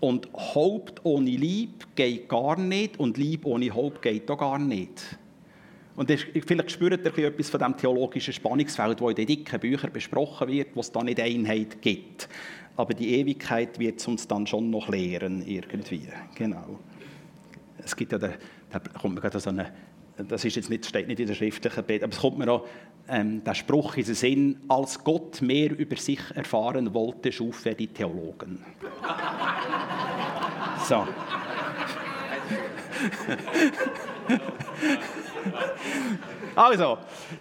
[0.00, 5.18] Und Haupt ohne Lieb geht gar nicht und Lieb ohne Haupt geht auch gar nicht.
[5.94, 10.48] Und vielleicht spürt ihr etwas von dem theologischen Spannungsfeld, das in den dicken Büchern besprochen
[10.48, 12.28] wird, wo es da nicht Einheit gibt.
[12.76, 16.02] Aber die Ewigkeit wird es uns dann schon noch lehren, irgendwie.
[16.34, 16.78] Genau
[17.86, 18.32] es gibt ja, da,
[18.70, 19.72] da kommt mir gerade so eine,
[20.16, 22.66] das ist jetzt nicht, steht nicht in der schriftlichen Bett, aber es kommt mir auch
[23.08, 27.74] ähm, der Spruch in den Sinn, als Gott mehr über sich erfahren wollte, schuf er
[27.74, 28.64] die Theologen.
[30.88, 31.06] so.
[36.56, 36.96] Also,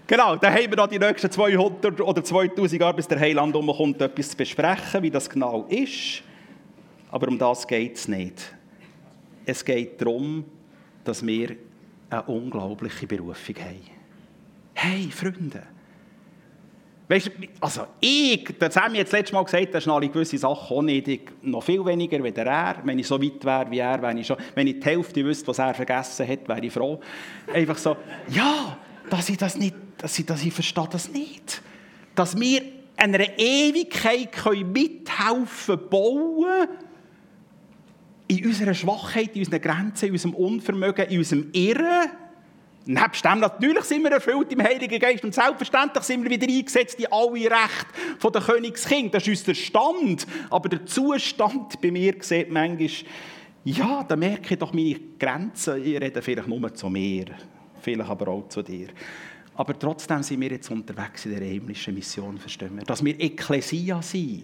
[0.05, 4.01] genau, dann haben wir da die nächsten 200 oder 2000 Jahre, bis der Heiland umkommt,
[4.01, 6.21] etwas zu besprechen, wie das genau ist.
[7.11, 8.53] Aber um das geht es nicht.
[9.45, 10.45] Es geht darum,
[11.03, 11.55] dass wir
[12.09, 13.81] eine unglaubliche Berufung haben.
[14.73, 15.63] Hey, Freunde!
[17.07, 17.31] Weißt du,
[17.61, 20.81] also ich, das haben wir jetzt letztes Mal gesagt, das sind alle gewisse Sachen auch
[20.81, 21.07] nicht.
[21.07, 22.81] Ich, noch viel weniger wie er.
[22.83, 25.47] Wenn ich so weit wäre wie er, wenn ich, schon, wenn ich die Hälfte wüsste,
[25.47, 26.99] was er vergessen hat, wäre ich froh.
[27.53, 27.95] Einfach so,
[28.29, 28.77] ja,
[29.09, 31.61] dass ich das nicht, dass ich, dass ich verstehe das nicht.
[32.15, 32.63] Dass wir
[32.97, 36.67] einer Ewigkeit können mithelfen bauen
[38.27, 42.09] in unserer Schwachheit, in unseren Grenzen, in unserem Unvermögen, in unserem Irren.
[42.87, 46.99] Nebst dem natürlich sind wir erfüllt im Heiligen Geist und selbstverständlich sind wir wieder eingesetzt
[46.99, 49.13] in alle Rechte der Königskind.
[49.13, 50.27] Das ist unser Stand.
[50.51, 52.89] Aber der Zustand bei mir sieht manchmal,
[53.63, 55.83] ja, da merke ich doch meine Grenzen.
[55.83, 57.25] Ich rede vielleicht nur zu mir,
[57.81, 58.89] vielleicht aber auch zu dir.
[59.55, 62.83] Aber trotzdem sind wir jetzt unterwegs in der himmlischen Mission, verstehen wir?
[62.83, 64.43] Dass wir Ekklesia sind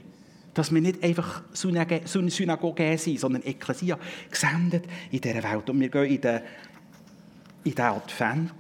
[0.54, 3.98] dass wir nicht einfach Synagoge sind, sondern Ekklesia,
[4.30, 5.70] gesendet in dieser Welt.
[5.70, 6.42] Und wir gehen in den,
[7.64, 8.52] in den Advent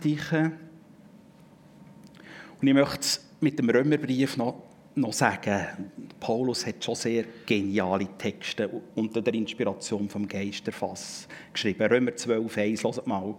[2.62, 4.64] Und ich möchte es mit dem Römerbrief noch,
[4.96, 11.88] noch sagen, Paulus hat schon sehr geniale Texte unter der Inspiration vom Geisterfass geschrieben.
[11.88, 13.36] Römer 12, 1, hört mal.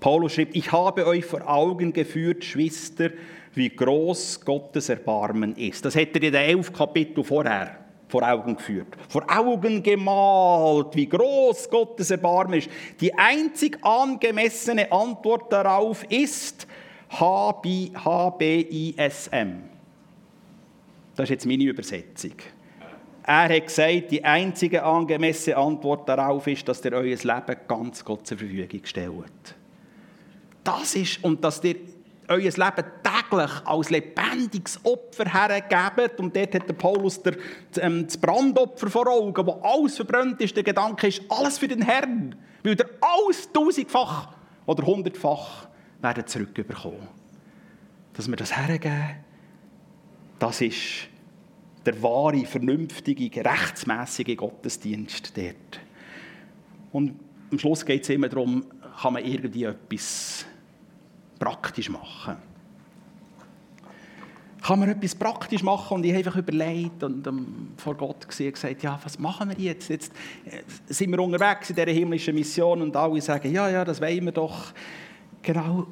[0.00, 3.10] Paulus schreibt, ich habe euch vor Augen geführt, Schwester,
[3.54, 5.84] wie groß Gottes Erbarmen ist.
[5.84, 8.88] Das hätte er in den elf Kapiteln vorher vor Augen geführt.
[9.08, 12.68] Vor Augen gemalt, wie groß Gottes Erbarmen ist.
[13.00, 16.66] Die einzig angemessene Antwort darauf ist
[17.08, 18.02] H-B-I-S-M.
[21.16, 22.34] Das ist jetzt meine Übersetzung.
[23.24, 28.26] Er hat gesagt, die einzige angemessene Antwort darauf ist, dass ihr euer Leben ganz Gott
[28.26, 29.54] zur Verfügung stellt.
[30.64, 31.76] Das ist, und dass ihr
[32.32, 36.20] euer Leben täglich als lebendiges Opfer hergebt.
[36.20, 37.36] Und dort hat der Paulus der,
[37.78, 40.56] ähm, das Brandopfer vor Augen, wo alles verbrannt ist.
[40.56, 42.34] Der Gedanke ist, alles für den Herrn.
[42.62, 44.34] Weil er alles tausendfach
[44.66, 45.68] oder hundertfach
[46.00, 47.08] werden zurückbekommen.
[48.14, 49.16] Dass wir das hergeben,
[50.38, 51.08] das ist
[51.84, 55.80] der wahre, vernünftige, rechtsmäßige Gottesdienst dort.
[56.92, 57.18] Und
[57.50, 58.64] am Schluss geht es immer darum,
[59.00, 60.46] kann man irgendwie etwas
[61.42, 62.36] praktisch machen.
[64.62, 65.94] Kann man etwas praktisch machen?
[65.96, 69.56] Und ich habe einfach überlegt und um, vor Gott gesehen, gesagt, ja, was machen wir
[69.58, 69.88] jetzt?
[69.88, 70.12] Jetzt
[70.44, 74.24] äh, sind wir unterwegs in dieser himmlischen Mission und alle sagen, ja, ja, das wollen
[74.24, 74.72] wir doch.
[75.42, 75.88] Genau.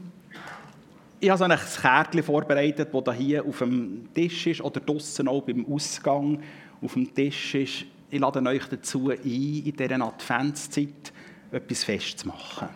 [1.19, 5.43] Ich habe so ein Kärtchen vorbereitet, das hier auf dem Tisch ist oder draußen auch
[5.43, 6.41] beim Ausgang
[6.81, 7.85] auf dem Tisch ist.
[8.09, 11.13] Ich lade euch dazu ein, in dieser Adventszeit
[11.51, 12.69] etwas festzumachen.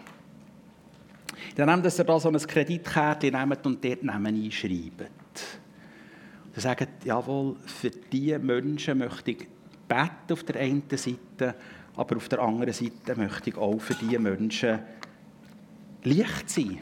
[1.56, 5.58] Dann nehmt ihr da so ein Kreditkärtchen und dort Namen einschreibt.
[6.54, 9.48] Und sagt, jawohl, für diese Menschen möchte ich
[9.88, 11.54] beten auf der einen Seite,
[11.96, 14.78] aber auf der anderen Seite möchte ich auch für diese Menschen
[16.04, 16.80] Licht sein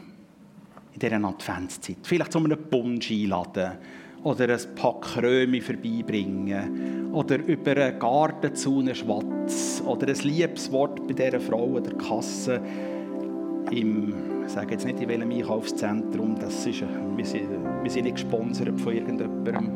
[0.93, 1.97] in dieser Adventszeit.
[2.03, 3.77] Vielleicht zu einem Punsch einladen
[4.23, 11.39] oder ein Pack Kröme vorbeibringen oder über einen Gartenzaun schwatz oder ein Liebeswort bei dieser
[11.39, 12.61] Frau an der Kasse
[13.71, 14.13] im,
[14.45, 16.83] ich sage jetzt nicht in welchem Einkaufszentrum, das ist,
[17.15, 17.49] wir, sind,
[17.81, 19.69] wir sind nicht gesponsert von irgendjemandem.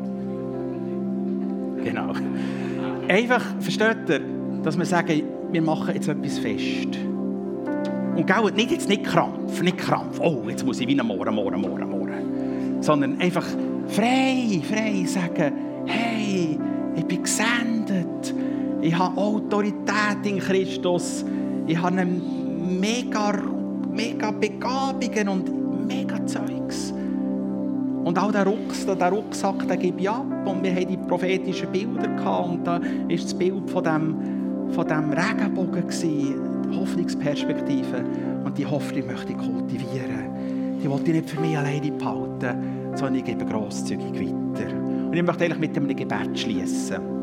[1.84, 2.12] Genau.
[3.08, 4.20] Einfach, versteht ihr,
[4.62, 6.98] dass wir sagen, wir machen jetzt etwas fest.
[8.16, 11.60] Und gell, nicht jetzt nicht Krampf, nicht Krampf, oh, jetzt muss ich wieder morgen, morgen,
[11.60, 12.82] morgen, morgen.
[12.82, 13.46] Sondern einfach
[13.86, 15.52] frei, frei sagen,
[15.86, 16.58] hey,
[16.96, 18.34] ich bin gesendet,
[18.82, 21.24] ich habe Autorität in Christus,
[21.66, 22.10] ich habe eine
[22.80, 23.32] mega,
[23.98, 26.94] mega Begabungen und mega Zeugs.
[28.04, 30.24] Und auch der Rucksack, der Rucksack den gebe ich ab.
[30.46, 32.08] Und wir hatten die prophetischen Bilder
[32.44, 34.16] und da war das Bild von dem,
[34.70, 38.04] von dem Regenbogen, die Hoffnungsperspektive.
[38.44, 40.78] Und die Hoffnung möchte ich kultivieren.
[40.80, 44.74] Die wollte ich nicht für mich alleine behalten sondern ich gebe grosszügig weiter.
[44.74, 47.17] Und ich möchte eigentlich mit einem Gebet schließen.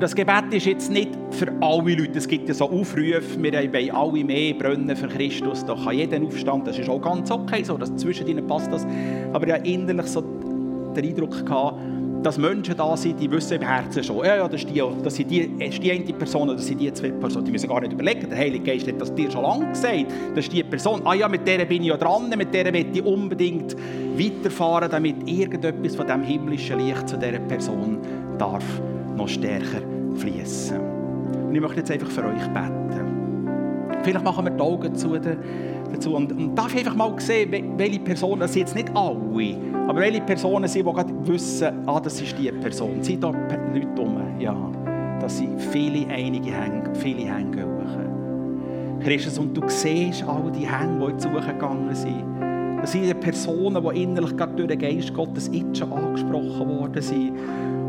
[0.00, 2.16] Und das Gebet ist jetzt nicht für alle Leute.
[2.16, 5.62] Es gibt ja so Aufrufe, wir wollen alle mehr brennen für Christus.
[5.66, 8.86] Da kann jeder aufstehen, das ist auch ganz okay so, dass zwischen ihnen passt das.
[9.34, 11.80] Aber ich habe innerlich so den Eindruck gehabt,
[12.22, 15.16] dass Menschen da sind, die wissen im Herzen schon, ja, ja, das, ist die, das,
[15.16, 17.44] sind die, ist die eine Person oder das sind die zwei Personen.
[17.44, 18.26] Die müssen gar nicht überlegen.
[18.30, 20.06] Der Heilige Geist hat das dir schon lange gesagt.
[20.34, 21.02] Das ist die Person.
[21.04, 23.76] Ah ja, mit der bin ich ja dran, mit der will ich unbedingt
[24.16, 27.98] weiterfahren, damit irgendetwas von dem himmlischen Licht zu dieser Person
[28.38, 28.64] darf
[29.14, 30.78] noch stärker fließen.
[31.48, 33.50] Und ich möchte jetzt einfach für euch beten.
[34.02, 38.40] Vielleicht machen wir die Augen zu dazu und, und darf einfach mal sehen, welche Personen,
[38.40, 39.56] das sind jetzt nicht alle,
[39.88, 43.02] aber welche Personen sind, die gerade wissen, ah, das ist die Person.
[43.02, 43.30] Sind da
[43.74, 44.16] Leute um?
[44.38, 44.56] Ja,
[45.20, 47.80] das sind viele, einige Hänge, viele Hänge hoch.
[49.04, 52.24] Christus, und du siehst all die Hänge, die in die Suche gegangen sind.
[52.82, 57.32] Das sind Personen, die innerlich gerade durch den Geist Gottes jetzt schon angesprochen worden sind,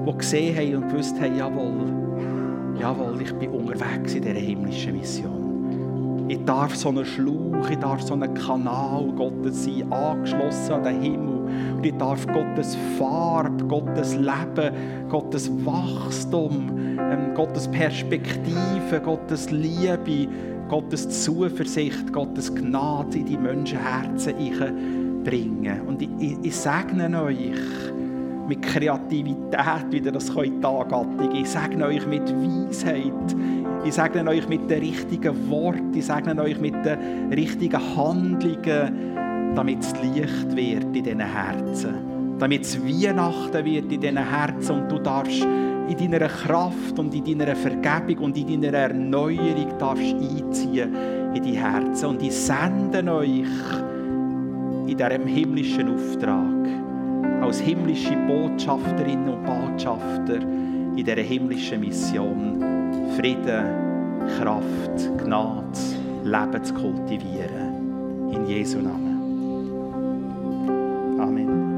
[0.07, 2.10] die gesehen haben und gewusst haben, jawohl,
[2.79, 6.27] jawohl, ich bin unterwegs in dieser himmlischen Mission.
[6.27, 11.01] Ich darf so einen Schlauch, ich darf so einen Kanal Gottes sein, angeschlossen an den
[11.01, 11.41] Himmel.
[11.75, 20.29] Und ich darf Gottes Farbe, Gottes Leben, Gottes Wachstum, ähm, Gottes Perspektive, Gottes Liebe,
[20.69, 24.35] Gottes Zuversicht, Gottes Gnade in die Menschenherzen
[25.23, 25.81] bringen.
[25.87, 27.51] Und ich, ich, ich segne euch
[28.51, 31.35] mit Kreativität, wie ihr das könnt angattigen.
[31.35, 33.35] Ich segne euch mit Weisheit.
[33.85, 35.93] Ich segne euch mit den richtigen Worten.
[35.93, 41.95] Ich segne euch mit den richtigen Handlungen, damit es Licht wird in diesen Herzen.
[42.39, 45.47] Damit es Weihnachten wird in diesen Herzen und du darfst
[45.87, 50.93] in deiner Kraft und in deiner Vergebung und in deiner Erneuerung darfst einziehen
[51.33, 52.09] in die Herzen.
[52.09, 53.45] Und ich sende euch
[54.87, 56.90] in diesem himmlischen Auftrag
[57.41, 62.63] als himmlische Botschafterinnen und Botschafter in dieser himmlischen Mission
[63.17, 63.65] Frieden,
[64.37, 65.79] Kraft, Gnade,
[66.23, 68.31] Leben zu kultivieren.
[68.31, 69.19] In Jesu Namen.
[71.19, 71.70] Amen.